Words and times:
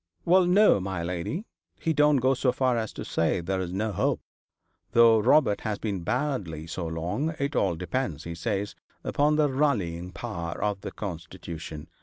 'Well, 0.25 0.47
no, 0.47 0.79
my 0.79 1.03
lady. 1.03 1.45
He 1.79 1.93
don't 1.93 2.17
go 2.17 2.33
so 2.33 2.51
far 2.51 2.75
as 2.75 2.91
to 2.93 3.05
say 3.05 3.39
there's 3.39 3.71
no 3.71 3.91
hope, 3.91 4.19
though 4.93 5.19
Robert 5.19 5.61
has 5.61 5.77
been 5.77 5.99
badly 6.01 6.65
so 6.65 6.87
long. 6.87 7.35
It 7.37 7.55
all 7.55 7.75
depends, 7.75 8.23
he 8.23 8.33
says, 8.33 8.73
upon 9.03 9.35
the 9.35 9.47
rallying 9.53 10.11
power 10.11 10.59
of 10.59 10.81
the 10.81 10.91
constitution. 10.91 11.87